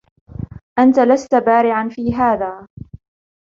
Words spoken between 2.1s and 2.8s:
هذا